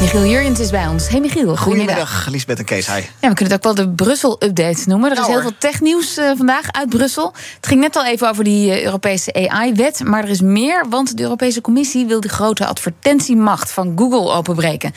Michiel 0.00 0.24
Jurjens 0.24 0.60
is 0.60 0.70
bij 0.70 0.86
ons. 0.86 1.08
Hey 1.08 1.20
Michiel, 1.20 1.56
goedemiddag. 1.56 1.62
Goedemiddag, 1.62 2.28
Lisbeth 2.30 2.58
en 2.58 2.64
Kees. 2.64 2.86
Hi. 2.86 3.00
Ja, 3.20 3.28
we 3.28 3.34
kunnen 3.34 3.54
het 3.54 3.66
ook 3.66 3.76
wel 3.76 3.86
de 3.86 3.90
Brussel-update 3.90 4.82
noemen. 4.86 5.10
Er 5.10 5.18
is 5.18 5.26
heel 5.26 5.32
hoor. 5.32 5.42
veel 5.42 5.58
technieuws 5.58 6.16
eh, 6.16 6.30
vandaag 6.36 6.72
uit 6.72 6.88
Brussel. 6.88 7.32
Het 7.56 7.66
ging 7.66 7.80
net 7.80 7.96
al 7.96 8.04
even 8.04 8.28
over 8.28 8.44
die 8.44 8.70
eh, 8.72 8.84
Europese 8.84 9.48
AI-wet. 9.48 10.00
Maar 10.04 10.22
er 10.22 10.28
is 10.30 10.40
meer, 10.40 10.86
want 10.88 11.16
de 11.16 11.22
Europese 11.22 11.60
Commissie 11.60 12.06
wil 12.06 12.20
de 12.20 12.28
grote 12.28 12.66
advertentiemacht 12.66 13.70
van 13.70 13.92
Google 13.96 14.32
openbreken. 14.32 14.92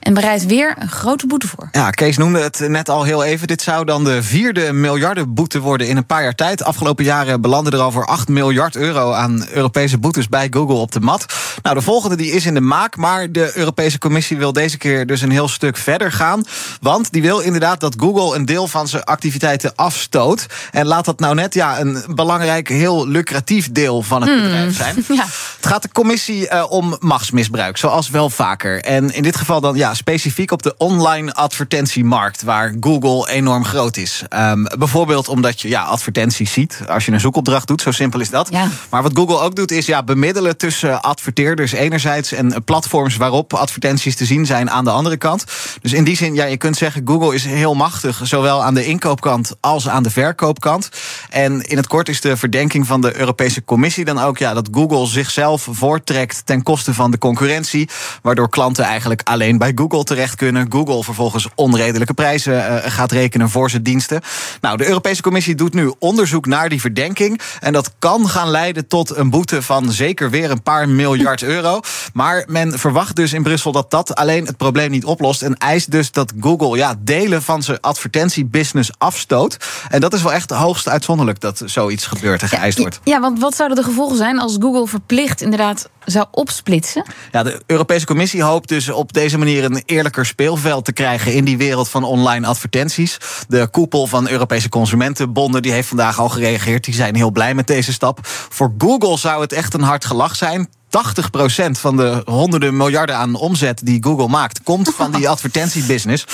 En 0.00 0.14
bereidt 0.14 0.46
weer 0.46 0.74
een 0.78 0.88
grote 0.88 1.26
boete 1.26 1.48
voor. 1.48 1.68
Ja, 1.72 1.90
Kees 1.90 2.16
noemde 2.16 2.40
het 2.40 2.60
net 2.68 2.88
al 2.88 3.04
heel 3.04 3.24
even. 3.24 3.46
Dit 3.46 3.62
zou 3.62 3.84
dan 3.84 4.04
de 4.04 4.22
vierde 4.22 4.72
miljardenboete 4.72 5.60
worden 5.60 5.88
in 5.88 5.96
een 5.96 6.06
paar 6.06 6.22
jaar 6.22 6.34
tijd. 6.34 6.64
Afgelopen 6.64 7.04
jaren 7.04 7.40
belanden 7.40 7.72
er 7.72 7.78
al 7.78 7.90
voor 7.90 8.06
8 8.06 8.28
miljard 8.28 8.76
euro 8.76 9.12
aan 9.12 9.46
Europese 9.50 9.98
boetes 9.98 10.28
bij 10.28 10.46
Google 10.50 10.74
op 10.74 10.92
de 10.92 11.00
mat. 11.00 11.26
Nou, 11.62 11.76
de 11.76 11.82
volgende 11.82 12.16
die 12.16 12.32
is 12.32 12.46
in 12.46 12.54
de 12.54 12.60
maak, 12.60 12.96
maar 12.96 13.32
de 13.32 13.52
Europese 13.54 13.98
Commissie 13.98 14.36
wil 14.36 14.52
deze 14.52 14.78
keer 14.78 15.06
dus 15.06 15.20
een 15.20 15.30
heel 15.30 15.48
stuk 15.48 15.76
verder 15.76 16.12
gaan. 16.12 16.44
Want 16.80 17.12
die 17.12 17.22
wil 17.22 17.40
inderdaad 17.40 17.80
dat 17.80 17.94
Google 17.98 18.36
een 18.36 18.44
deel 18.44 18.66
van 18.66 18.88
zijn 18.88 19.04
activiteiten 19.04 19.72
afstoot. 19.74 20.46
En 20.70 20.86
laat 20.86 21.04
dat 21.04 21.20
nou 21.20 21.34
net 21.34 21.54
ja, 21.54 21.80
een 21.80 22.04
belangrijk, 22.14 22.68
heel 22.68 23.08
lucratief 23.08 23.72
deel 23.72 24.02
van 24.02 24.22
het 24.22 24.42
bedrijf 24.42 24.76
zijn. 24.76 24.96
Ja. 25.10 25.24
Het 25.56 25.66
gaat 25.66 25.82
de 25.82 25.92
commissie 25.92 26.48
eh, 26.48 26.70
om 26.70 26.96
machtsmisbruik, 27.00 27.76
zoals 27.76 28.10
wel 28.10 28.30
vaker. 28.30 28.84
En 28.84 29.14
in 29.14 29.22
dit 29.22 29.36
geval 29.36 29.60
dan 29.60 29.76
ja, 29.76 29.89
specifiek 29.94 30.50
op 30.50 30.62
de 30.62 30.74
online 30.76 31.34
advertentiemarkt, 31.34 32.42
waar 32.42 32.74
Google 32.80 33.30
enorm 33.30 33.64
groot 33.64 33.96
is. 33.96 34.22
Ehm, 34.28 34.64
bijvoorbeeld 34.78 35.28
omdat 35.28 35.60
je 35.60 35.68
ja, 35.68 35.82
advertenties 35.82 36.52
ziet 36.52 36.80
als 36.88 37.04
je 37.04 37.12
een 37.12 37.20
zoekopdracht 37.20 37.66
doet, 37.66 37.82
zo 37.82 37.90
simpel 37.90 38.20
is 38.20 38.30
dat. 38.30 38.48
Ja. 38.50 38.68
Maar 38.90 39.02
wat 39.02 39.12
Google 39.14 39.40
ook 39.40 39.56
doet, 39.56 39.70
is 39.70 39.86
ja, 39.86 40.02
bemiddelen 40.02 40.56
tussen 40.56 41.02
adverteerders 41.02 41.72
enerzijds 41.72 42.32
en 42.32 42.64
platforms 42.64 43.16
waarop 43.16 43.54
advertenties 43.54 44.16
te 44.16 44.24
zien 44.24 44.46
zijn 44.46 44.70
aan 44.70 44.84
de 44.84 44.90
andere 44.90 45.16
kant. 45.16 45.44
Dus 45.80 45.92
in 45.92 46.04
die 46.04 46.16
zin, 46.16 46.34
ja, 46.34 46.44
je 46.44 46.56
kunt 46.56 46.76
zeggen, 46.76 47.02
Google 47.04 47.34
is 47.34 47.44
heel 47.44 47.74
machtig, 47.74 48.20
zowel 48.22 48.64
aan 48.64 48.74
de 48.74 48.84
inkoopkant 48.84 49.54
als 49.60 49.88
aan 49.88 50.02
de 50.02 50.10
verkoopkant. 50.10 50.88
En 51.30 51.62
in 51.62 51.76
het 51.76 51.86
kort 51.86 52.08
is 52.08 52.20
de 52.20 52.36
verdenking 52.36 52.86
van 52.86 53.00
de 53.00 53.18
Europese 53.18 53.64
Commissie 53.64 54.04
dan 54.04 54.18
ook 54.18 54.38
ja, 54.38 54.54
dat 54.54 54.68
Google 54.72 55.06
zichzelf 55.06 55.68
voorttrekt 55.70 56.42
ten 56.44 56.62
koste 56.62 56.94
van 56.94 57.10
de 57.10 57.18
concurrentie, 57.18 57.88
waardoor 58.22 58.48
klanten 58.48 58.84
eigenlijk 58.84 59.20
alleen 59.24 59.58
bij 59.58 59.72
Google 59.80 60.04
terecht 60.04 60.34
kunnen. 60.34 60.72
Google 60.72 61.04
vervolgens 61.04 61.48
onredelijke 61.54 62.14
prijzen 62.14 62.82
eh, 62.82 62.90
gaat 62.90 63.12
rekenen 63.12 63.50
voor 63.50 63.70
zijn 63.70 63.82
diensten. 63.82 64.20
Nou, 64.60 64.76
de 64.76 64.86
Europese 64.86 65.22
Commissie 65.22 65.54
doet 65.54 65.74
nu 65.74 65.92
onderzoek 65.98 66.46
naar 66.46 66.68
die 66.68 66.80
verdenking. 66.80 67.40
En 67.60 67.72
dat 67.72 67.92
kan 67.98 68.28
gaan 68.28 68.48
leiden 68.48 68.86
tot 68.86 69.16
een 69.16 69.30
boete 69.30 69.62
van 69.62 69.92
zeker 69.92 70.30
weer 70.30 70.50
een 70.50 70.62
paar 70.62 70.88
miljard 70.88 71.42
euro. 71.42 71.80
Maar 72.12 72.44
men 72.48 72.78
verwacht 72.78 73.16
dus 73.16 73.32
in 73.32 73.42
Brussel 73.42 73.72
dat 73.72 73.90
dat 73.90 74.14
alleen 74.14 74.46
het 74.46 74.56
probleem 74.56 74.90
niet 74.90 75.04
oplost. 75.04 75.42
En 75.42 75.56
eist 75.56 75.90
dus 75.90 76.12
dat 76.12 76.32
Google 76.40 76.76
ja, 76.76 76.94
delen 76.98 77.42
van 77.42 77.62
zijn 77.62 77.80
advertentiebusiness 77.80 78.90
afstoot. 78.98 79.56
En 79.88 80.00
dat 80.00 80.12
is 80.12 80.22
wel 80.22 80.32
echt 80.32 80.50
hoogst 80.50 80.88
uitzonderlijk 80.88 81.40
dat 81.40 81.62
zoiets 81.64 82.06
gebeurt 82.06 82.42
en 82.42 82.48
geëist 82.48 82.78
wordt. 82.78 83.00
Ja, 83.04 83.20
want 83.20 83.40
wat 83.40 83.54
zouden 83.54 83.78
de 83.78 83.84
gevolgen 83.84 84.16
zijn 84.16 84.38
als 84.38 84.56
Google 84.60 84.86
verplicht 84.86 85.40
inderdaad 85.40 85.88
zou 86.04 86.26
opsplitsen? 86.30 87.04
Ja, 87.32 87.42
de 87.42 87.62
Europese 87.66 88.06
Commissie 88.06 88.42
hoopt 88.42 88.68
dus 88.68 88.88
op 88.88 89.12
deze 89.12 89.38
manier 89.38 89.64
een 89.64 89.82
eerlijker 89.86 90.26
speelveld 90.26 90.84
te 90.84 90.92
krijgen 90.92 91.34
in 91.34 91.44
die 91.44 91.56
wereld 91.56 91.88
van 91.88 92.04
online 92.04 92.46
advertenties. 92.46 93.18
De 93.48 93.68
koepel 93.70 94.06
van 94.06 94.28
Europese 94.28 94.68
consumentenbonden 94.68 95.62
die 95.62 95.72
heeft 95.72 95.88
vandaag 95.88 96.18
al 96.18 96.28
gereageerd. 96.28 96.84
Die 96.84 96.94
zijn 96.94 97.14
heel 97.16 97.30
blij 97.30 97.54
met 97.54 97.66
deze 97.66 97.92
stap. 97.92 98.18
Voor 98.22 98.74
Google 98.78 99.18
zou 99.18 99.40
het 99.40 99.52
echt 99.52 99.74
een 99.74 99.82
hard 99.82 100.04
gelach 100.04 100.36
zijn. 100.36 100.68
80% 100.90 101.70
van 101.70 101.96
de 101.96 102.22
honderden 102.24 102.76
miljarden 102.76 103.16
aan 103.16 103.34
omzet 103.34 103.80
die 103.84 104.02
Google 104.04 104.28
maakt, 104.28 104.62
komt 104.62 104.92
van 104.96 105.10
die 105.12 105.28
advertentiebusiness. 105.34 106.24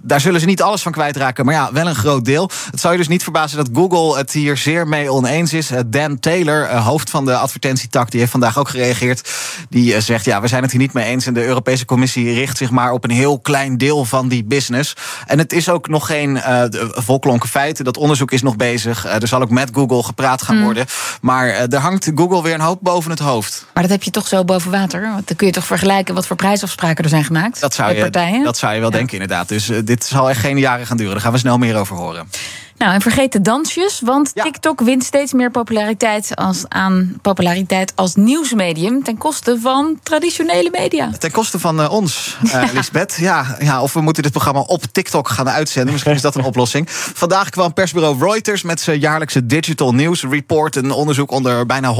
Daar 0.00 0.20
zullen 0.20 0.40
ze 0.40 0.46
niet 0.46 0.62
alles 0.62 0.82
van 0.82 0.92
kwijtraken, 0.92 1.44
maar 1.44 1.54
ja, 1.54 1.72
wel 1.72 1.86
een 1.86 1.94
groot 1.94 2.24
deel. 2.24 2.50
Het 2.70 2.80
zou 2.80 2.92
je 2.92 2.98
dus 2.98 3.08
niet 3.08 3.22
verbazen 3.22 3.56
dat 3.56 3.68
Google 3.72 4.16
het 4.18 4.32
hier 4.32 4.56
zeer 4.56 4.88
mee 4.88 5.12
oneens 5.12 5.52
is. 5.52 5.70
Eh, 5.70 5.80
Dan 5.86 6.18
Taylor, 6.18 6.62
eh, 6.64 6.86
hoofd 6.86 7.10
van 7.10 7.24
de 7.24 7.36
advertentietak, 7.36 8.10
die 8.10 8.20
heeft 8.20 8.32
vandaag 8.32 8.58
ook 8.58 8.68
gereageerd. 8.68 9.30
Die 9.68 9.94
eh, 9.94 10.00
zegt: 10.00 10.24
Ja, 10.24 10.40
we 10.40 10.48
zijn 10.48 10.62
het 10.62 10.70
hier 10.70 10.80
niet 10.80 10.92
mee 10.92 11.04
eens. 11.04 11.26
En 11.26 11.34
de 11.34 11.44
Europese 11.46 11.84
Commissie 11.84 12.34
richt 12.34 12.56
zich 12.56 12.70
maar 12.70 12.92
op 12.92 13.04
een 13.04 13.10
heel 13.10 13.38
klein 13.38 13.78
deel 13.78 14.04
van 14.04 14.28
die 14.28 14.44
business. 14.44 14.94
En 15.26 15.38
het 15.38 15.52
is 15.52 15.68
ook 15.68 15.88
nog 15.88 16.06
geen 16.06 16.34
de- 16.34 16.90
volklonken 16.94 17.48
feit. 17.48 17.84
Dat 17.84 17.96
onderzoek 17.96 18.30
is 18.30 18.42
nog 18.42 18.56
bezig. 18.56 19.04
Er 19.04 19.28
zal 19.28 19.40
ook 19.42 19.50
met 19.50 19.70
Google 19.72 20.02
gepraat 20.02 20.42
gaan 20.42 20.62
worden. 20.62 20.86
Maar 21.20 21.46
er 21.48 21.76
hangt 21.78 22.10
Google 22.14 22.42
weer 22.42 22.54
een 22.54 22.60
hoop 22.60 22.78
boven 22.82 23.10
het 23.10 23.18
hoofd. 23.20 23.66
Maar 23.74 23.82
dat 23.82 23.92
heb 23.92 24.01
je 24.02 24.10
toch 24.10 24.26
zo 24.28 24.44
boven 24.44 24.70
water? 24.70 25.00
Want 25.12 25.26
dan 25.28 25.36
kun 25.36 25.46
je 25.46 25.52
toch 25.52 25.64
vergelijken 25.66 26.14
wat 26.14 26.26
voor 26.26 26.36
prijsafspraken 26.36 27.04
er 27.04 27.10
zijn 27.10 27.24
gemaakt? 27.24 27.60
Dat 27.60 27.74
zou 27.74 27.94
je, 27.94 28.00
partijen? 28.00 28.44
dat 28.44 28.56
zou 28.58 28.74
je 28.74 28.80
wel 28.80 28.90
Ja. 28.90 28.96
denken, 28.96 29.12
inderdaad. 29.20 29.48
Dus 29.48 29.68
eh, 29.68 29.78
dit 29.84 30.04
zal 30.04 30.30
echt 30.30 30.40
geen 30.40 30.58
jaren 30.58 30.86
gaan 30.86 30.96
duren. 30.96 31.12
Daar 31.12 31.22
gaan 31.22 31.32
we 31.32 31.38
snel 31.38 31.58
meer 31.58 31.76
over 31.76 31.96
horen. 31.96 32.28
Nou, 32.76 32.94
en 32.94 33.00
vergeet 33.00 33.32
de 33.32 33.40
dansjes, 33.40 34.00
want 34.04 34.30
Ja. 34.34 34.42
TikTok 34.42 34.80
wint 34.80 35.04
steeds 35.04 35.32
meer 35.32 35.50
populariteit 35.50 36.36
als, 36.36 36.64
aan 36.68 37.18
populariteit 37.22 37.92
als 37.94 38.14
nieuwsmedium 38.14 39.02
ten 39.02 39.18
koste 39.18 39.58
van 39.60 39.98
traditionele 40.02 40.68
media. 40.72 41.10
Ten 41.18 41.30
koste 41.30 41.58
van 41.58 41.80
eh, 41.80 41.90
ons, 41.92 42.36
eh 42.52 42.62
Lisbeth. 42.74 43.16
Ja, 43.20 43.56
ja, 43.60 43.82
of 43.82 43.92
we 43.92 44.00
moeten 44.00 44.22
dit 44.22 44.32
programma 44.32 44.60
op 44.60 44.82
TikTok 44.92 45.28
gaan 45.28 45.48
uitzenden. 45.48 45.92
Misschien 45.92 46.14
is 46.14 46.20
dat 46.20 46.34
een 46.34 46.44
oplossing. 46.44 46.86
Vandaag 46.90 47.48
kwam 47.48 47.72
persbureau 47.72 48.18
Reuters 48.18 48.62
met 48.62 48.80
zijn 48.80 49.00
jaarlijkse 49.00 49.46
Digital 49.46 49.94
News 49.94 50.22
Report. 50.30 50.76
Een 50.76 50.90
onderzoek 50.90 51.30
onder 51.30 51.66
bijna 51.66 51.94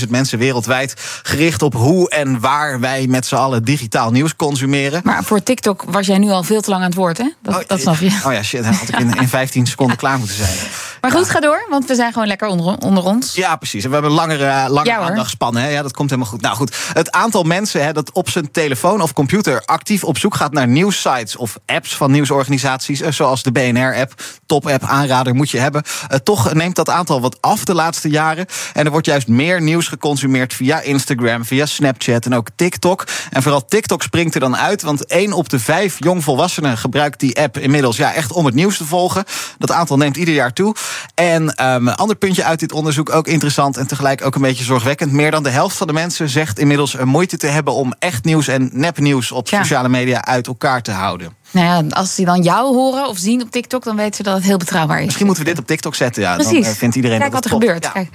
100.000 0.00 0.08
mensen 0.08 0.38
wereldwijd. 0.38 0.94
Gericht 1.22 1.62
op 1.62 1.74
hoe 1.74 2.10
en 2.10 2.40
waar 2.40 2.80
wij 2.80 3.06
met 3.06 3.26
z'n 3.26 3.34
allen 3.34 3.64
digitaal 3.64 4.10
nieuws 4.10 4.36
consumeren. 4.36 5.00
Maar 5.04 5.24
voor 5.24 5.42
TikTok 5.42 5.82
was 5.86 6.06
jij 6.06 6.18
nu 6.18 6.30
al 6.30 6.42
veel 6.42 6.60
te 6.60 6.70
lang 6.70 6.82
aan 6.82 6.88
het 6.88 6.98
woord, 6.98 7.18
hè? 7.18 7.30
Dat, 7.42 7.64
dat 7.66 7.80
snap 7.80 7.96
je. 7.96 8.20
Oh 8.26 8.32
ja, 8.32 8.42
shit. 8.42 8.64
Had 8.64 8.88
ik 8.88 8.98
in, 8.98 9.14
in 9.14 9.28
15 9.28 9.66
seconden 9.66 9.96
klaar 10.06 10.15
moeten 10.18 10.36
zijn. 10.36 10.85
Maar 11.06 11.18
goed, 11.18 11.30
ga 11.30 11.40
door, 11.40 11.66
want 11.68 11.86
we 11.86 11.94
zijn 11.94 12.12
gewoon 12.12 12.28
lekker 12.28 12.48
onder, 12.48 12.78
onder 12.78 13.04
ons. 13.04 13.34
Ja, 13.34 13.56
precies. 13.56 13.82
En 13.82 13.88
we 13.88 13.94
hebben 13.94 14.12
een 14.12 14.16
langere, 14.16 14.68
langere 14.68 14.84
Ja, 14.84 14.96
hoor. 14.98 15.08
aandachtspannen. 15.08 15.62
Hè? 15.62 15.68
Ja, 15.68 15.82
dat 15.82 15.92
komt 15.92 16.10
helemaal 16.10 16.30
goed. 16.30 16.40
Nou 16.40 16.56
goed, 16.56 16.76
het 16.92 17.10
aantal 17.10 17.42
mensen 17.42 17.84
hè, 17.84 17.92
dat 17.92 18.12
op 18.12 18.30
zijn 18.30 18.50
telefoon 18.50 19.00
of 19.00 19.12
computer 19.12 19.62
actief 19.64 20.04
op 20.04 20.18
zoek 20.18 20.34
gaat 20.34 20.52
naar 20.52 20.68
nieuwssites 20.68 21.36
of 21.36 21.58
apps 21.66 21.96
van 21.96 22.10
nieuwsorganisaties, 22.10 23.00
eh, 23.00 23.12
zoals 23.12 23.42
de 23.42 23.52
BNR-app, 23.52 24.12
top-app, 24.46 24.82
aanrader 24.84 25.34
moet 25.34 25.50
je 25.50 25.58
hebben. 25.58 25.82
eh, 26.08 26.18
toch 26.18 26.52
neemt 26.54 26.76
dat 26.76 26.88
aantal 26.88 27.20
wat 27.20 27.36
af 27.40 27.64
de 27.64 27.74
laatste 27.74 28.08
jaren. 28.08 28.46
En 28.72 28.84
er 28.84 28.90
wordt 28.90 29.06
juist 29.06 29.28
meer 29.28 29.62
nieuws 29.62 29.88
geconsumeerd 29.88 30.54
via 30.54 30.80
Instagram, 30.80 31.44
via 31.44 31.66
Snapchat 31.66 32.24
en 32.26 32.34
ook 32.34 32.48
TikTok. 32.56 33.04
En 33.30 33.42
vooral 33.42 33.64
TikTok 33.64 34.02
springt 34.02 34.34
er 34.34 34.40
dan 34.40 34.56
uit, 34.56 34.82
want 34.82 35.06
één 35.06 35.32
op 35.32 35.48
de 35.48 35.58
vijf 35.58 35.96
jongvolwassenen 35.98 36.78
gebruikt 36.78 37.20
die 37.20 37.40
app 37.40 37.58
inmiddels 37.58 37.96
ja, 37.96 38.12
echt 38.12 38.32
om 38.32 38.44
het 38.44 38.54
nieuws 38.54 38.76
te 38.76 38.84
volgen. 38.84 39.24
Dat 39.58 39.70
aantal 39.70 39.96
neemt 39.96 40.16
ieder 40.16 40.34
jaar 40.34 40.52
toe. 40.52 40.74
En 41.14 41.54
ehm, 41.54 41.86
een 41.86 41.94
ander 41.94 42.16
puntje 42.16 42.44
uit 42.44 42.60
dit 42.60 42.72
onderzoek, 42.72 43.10
ook 43.10 43.26
interessant 43.26 43.76
en 43.76 43.86
tegelijk 43.86 44.24
ook 44.24 44.34
een 44.34 44.40
beetje 44.40 44.64
zorgwekkend. 44.64 45.12
Meer 45.12 45.30
dan 45.30 45.42
de 45.42 45.50
helft 45.50 45.76
van 45.76 45.86
de 45.86 45.92
mensen 45.92 46.28
zegt 46.28 46.58
inmiddels 46.58 46.96
moeite 47.04 47.36
te 47.36 47.46
hebben 47.46 47.74
om 47.74 47.94
echt 47.98 48.24
nieuws 48.24 48.48
en 48.48 48.70
nepnieuws 48.72 49.32
op 49.32 49.48
Ja. 49.48 49.58
sociale 49.58 49.88
media 49.88 50.24
uit 50.24 50.46
elkaar 50.46 50.82
te 50.82 50.90
houden. 50.90 51.34
Nou 51.50 51.66
ja, 51.66 51.96
als 51.96 52.14
ze 52.14 52.24
dan 52.24 52.42
jou 52.42 52.74
horen 52.74 53.08
of 53.08 53.18
zien 53.18 53.42
op 53.42 53.50
TikTok, 53.50 53.84
dan 53.84 53.96
weten 53.96 54.14
ze 54.14 54.22
dat 54.22 54.34
het 54.34 54.44
heel 54.44 54.56
betrouwbaar 54.56 54.98
is. 54.98 55.04
Misschien 55.04 55.26
moeten 55.26 55.44
we 55.44 55.50
dit 55.50 55.58
op 55.58 55.66
TikTok 55.66 55.94
zetten. 55.94 56.22
Ja, 56.22 56.34
Precies. 56.34 56.52
Dan 56.52 56.72
eh, 56.72 56.78
vindt 56.78 56.96
iedereen 56.96 57.18
Kijk 57.18 57.32
dat 57.32 57.42
wat 57.44 57.52
er 57.52 57.58
gebeurt. 57.60 57.84
Ja. 57.84 57.90
Kijk. 57.90 58.08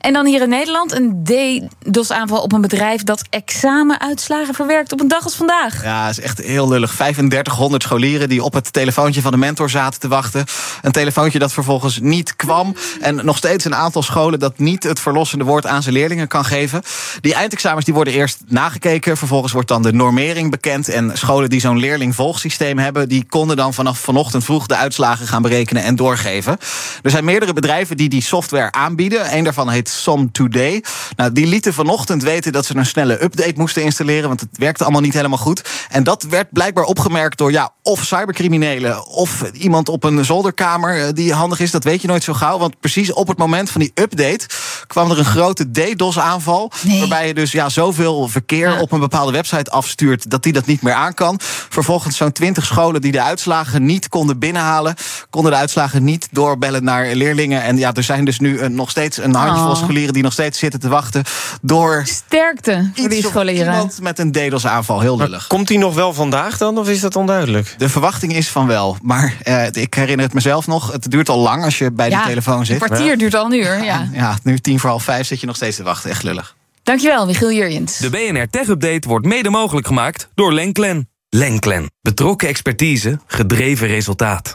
En 0.00 0.12
dan 0.12 0.26
hier 0.26 0.42
in 0.42 0.48
Nederland 0.48 0.92
een 0.92 1.24
DDoS-aanval 1.24 2.42
op 2.42 2.52
een 2.52 2.60
bedrijf 2.60 3.02
dat 3.02 3.24
examenuitslagen 3.30 4.54
verwerkt 4.54 4.92
op 4.92 5.00
een 5.00 5.08
dag 5.08 5.24
als 5.24 5.34
vandaag. 5.34 5.82
Ja, 5.82 6.06
dat 6.06 6.18
is 6.18 6.24
echt 6.24 6.38
heel 6.38 6.68
lullig. 6.68 6.94
3500 6.94 7.82
scholieren 7.82 8.28
die 8.28 8.42
op 8.42 8.52
het 8.52 8.72
telefoontje 8.72 9.20
van 9.20 9.30
de 9.30 9.36
mentor 9.36 9.70
zaten 9.70 10.00
te 10.00 10.08
wachten. 10.08 10.44
Een 10.82 10.92
telefoontje 10.92 11.38
dat 11.38 11.52
vervolgens 11.52 11.98
niet 12.00 12.36
kwam. 12.36 12.74
En 13.00 13.24
nog 13.24 13.36
steeds 13.36 13.64
een 13.64 13.74
aantal 13.74 14.02
scholen 14.02 14.38
dat 14.38 14.58
niet 14.58 14.82
het 14.82 15.00
verlossende 15.00 15.44
woord 15.44 15.66
aan 15.66 15.82
zijn 15.82 15.94
leerlingen 15.94 16.28
kan 16.28 16.44
geven. 16.44 16.82
Die 17.20 17.34
eindexamens 17.34 17.84
die 17.84 17.94
worden 17.94 18.12
eerst 18.12 18.38
nagekeken. 18.46 19.16
Vervolgens 19.16 19.52
wordt 19.52 19.68
dan 19.68 19.82
de 19.82 19.92
normering 19.92 20.50
bekend. 20.50 20.88
En 20.88 21.10
scholen 21.14 21.50
die 21.50 21.60
zo'n 21.60 21.78
leerlingvolgsysteem 21.78 22.78
hebben... 22.78 23.08
die 23.08 23.24
konden 23.28 23.56
dan 23.56 23.74
vanaf 23.74 23.98
vanochtend 23.98 24.44
vroeg 24.44 24.66
de 24.66 24.76
uitslagen 24.76 25.26
gaan 25.26 25.42
berekenen 25.42 25.82
en 25.82 25.96
doorgeven. 25.96 26.56
Er 27.02 27.10
zijn 27.10 27.24
meerdere 27.24 27.52
bedrijven 27.52 27.96
die 27.96 28.08
die 28.08 28.22
software 28.22 28.72
aanbieden. 28.72 29.36
Eén 29.36 29.44
daarvan 29.44 29.70
heet 29.70 29.87
website 29.88 30.02
Some 30.02 30.30
Today. 30.30 30.84
Nou, 31.16 31.32
die 31.32 31.46
lieten 31.46 31.74
vanochtend 31.74 32.22
weten 32.22 32.52
dat 32.52 32.66
ze 32.66 32.76
een 32.76 32.86
snelle 32.86 33.22
update 33.22 33.52
moesten 33.56 33.82
installeren, 33.82 34.28
want 34.28 34.40
het 34.40 34.58
werkte 34.58 34.82
allemaal 34.84 35.00
niet 35.00 35.14
helemaal 35.14 35.38
goed. 35.38 35.62
En 35.88 36.02
dat 36.04 36.22
werd 36.22 36.52
blijkbaar 36.52 36.84
opgemerkt 36.84 37.38
door 37.38 37.50
ja, 37.50 37.70
of 37.82 38.04
cybercriminelen 38.04 39.06
of 39.06 39.42
iemand 39.52 39.88
op 39.88 40.04
een 40.04 40.24
zolderkamer 40.24 41.02
eh, 41.06 41.08
die 41.14 41.32
handig 41.32 41.60
is. 41.60 41.70
Dat 41.70 41.84
weet 41.84 42.02
je 42.02 42.08
nooit 42.08 42.22
zo 42.22 42.32
gauw, 42.32 42.58
want 42.58 42.80
precies 42.80 43.12
op 43.12 43.28
het 43.28 43.38
moment 43.38 43.70
van 43.70 43.80
die 43.80 43.92
update 43.94 44.46
kwam 44.86 45.10
er 45.10 45.18
een 45.18 45.24
grote 45.24 45.70
DDoS-aanval, 45.70 46.72
Nee. 46.82 46.98
waarbij 46.98 47.26
je 47.26 47.34
dus 47.34 47.52
ja, 47.52 47.68
zoveel 47.68 48.28
verkeer 48.28 48.68
Ja. 48.68 48.80
op 48.80 48.92
een 48.92 49.00
bepaalde 49.00 49.32
website 49.32 49.70
afstuurt 49.70 50.30
dat 50.30 50.42
die 50.42 50.52
dat 50.52 50.66
niet 50.66 50.82
meer 50.82 50.92
aan 50.92 51.14
kan. 51.14 51.38
Vervolgens 51.68 52.16
zo'n 52.16 52.32
20 52.32 52.64
scholen 52.66 53.00
die 53.00 53.12
de 53.12 53.22
uitslagen 53.22 53.84
niet 53.84 54.08
konden 54.08 54.38
binnenhalen, 54.38 54.94
konden 55.30 55.52
de 55.52 55.58
uitslagen 55.58 56.04
niet 56.04 56.28
doorbellen 56.30 56.84
naar 56.84 57.14
leerlingen. 57.14 57.62
En 57.62 57.78
ja, 57.78 57.94
er 57.94 58.02
zijn 58.02 58.24
dus 58.24 58.38
nu 58.38 58.58
eh, 58.58 58.68
nog 58.68 58.90
steeds 58.90 59.16
een 59.18 59.34
handjevol. 59.34 59.76
Scholieren 59.78 60.12
die 60.12 60.22
nog 60.22 60.32
steeds 60.32 60.58
zitten 60.58 60.80
te 60.80 60.88
wachten 60.88 61.24
door 61.62 62.02
Sterkte 62.06 62.90
voor 62.94 63.08
die 63.08 63.22
scholieren. 63.22 63.72
iemand 63.72 64.00
met 64.00 64.18
een 64.18 64.32
DDoS-aanval. 64.32 65.00
Heel 65.00 65.16
Maar 65.16 65.26
lullig. 65.28 65.46
komt 65.46 65.68
die 65.68 65.78
nog 65.78 65.94
wel 65.94 66.12
vandaag 66.14 66.58
dan, 66.58 66.78
of 66.78 66.88
is 66.88 67.00
dat 67.00 67.16
onduidelijk? 67.16 67.74
De 67.78 67.88
verwachting 67.88 68.34
is 68.34 68.48
van 68.48 68.66
wel. 68.66 68.96
Maar 69.02 69.34
eh, 69.42 69.66
ik 69.72 69.94
herinner 69.94 70.24
het 70.24 70.34
mezelf 70.34 70.66
nog. 70.66 70.92
Het 70.92 71.10
duurt 71.10 71.28
al 71.28 71.38
lang 71.38 71.64
als 71.64 71.78
je 71.78 71.92
bij 71.92 72.10
Ja, 72.10 72.22
de 72.22 72.28
telefoon 72.28 72.58
Een 72.58 72.66
zit. 72.66 72.76
kwartier 72.84 73.18
duurt 73.18 73.34
al 73.34 73.44
een 73.44 73.52
uur. 73.52 73.84
Ja. 73.84 74.08
Ja, 74.12 74.38
nu 74.42 74.58
tien 74.58 74.78
voor 74.80 74.90
half 74.90 75.02
vijf 75.04 75.26
zit 75.26 75.40
je 75.40 75.46
nog 75.46 75.56
steeds 75.56 75.76
te 75.76 75.82
wachten. 75.82 76.10
Echt 76.10 76.22
lullig. 76.22 76.56
Dankjewel, 76.82 77.26
Michiel 77.26 77.52
Jurjens. 77.52 77.98
De 77.98 78.10
BNR 78.10 78.48
Tech 78.50 78.68
Update 78.68 79.08
wordt 79.08 79.26
mede 79.26 79.50
mogelijk 79.50 79.86
gemaakt 79.86 80.28
door 80.34 80.52
Lenklen. 80.52 81.08
Lenklen. 81.28 81.90
Betrokken 82.02 82.48
expertise, 82.48 83.18
gedreven 83.26 83.86
resultaat. 83.86 84.54